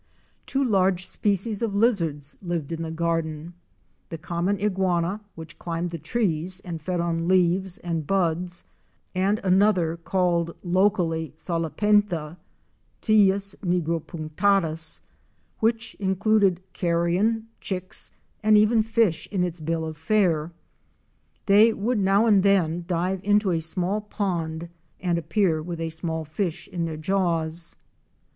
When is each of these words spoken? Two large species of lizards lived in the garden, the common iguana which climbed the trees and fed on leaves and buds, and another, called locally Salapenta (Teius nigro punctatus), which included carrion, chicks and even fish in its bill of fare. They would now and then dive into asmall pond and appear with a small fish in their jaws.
Two 0.47 0.63
large 0.63 1.05
species 1.05 1.61
of 1.61 1.75
lizards 1.75 2.35
lived 2.41 2.71
in 2.71 2.81
the 2.81 2.89
garden, 2.89 3.53
the 4.09 4.17
common 4.17 4.59
iguana 4.59 5.21
which 5.35 5.59
climbed 5.59 5.91
the 5.91 5.99
trees 5.99 6.59
and 6.61 6.81
fed 6.81 6.99
on 6.99 7.27
leaves 7.27 7.77
and 7.77 8.07
buds, 8.07 8.63
and 9.13 9.39
another, 9.43 9.97
called 9.97 10.55
locally 10.63 11.33
Salapenta 11.37 12.37
(Teius 12.99 13.55
nigro 13.63 14.01
punctatus), 14.01 15.01
which 15.59 15.93
included 15.99 16.61
carrion, 16.73 17.45
chicks 17.59 18.09
and 18.41 18.57
even 18.57 18.81
fish 18.81 19.27
in 19.31 19.43
its 19.43 19.59
bill 19.59 19.85
of 19.85 19.99
fare. 19.99 20.51
They 21.45 21.73
would 21.73 21.99
now 21.99 22.25
and 22.25 22.41
then 22.41 22.85
dive 22.87 23.19
into 23.23 23.49
asmall 23.49 24.09
pond 24.09 24.67
and 24.99 25.19
appear 25.19 25.61
with 25.61 25.79
a 25.79 25.89
small 25.91 26.25
fish 26.25 26.67
in 26.67 26.85
their 26.85 26.97
jaws. 26.97 27.75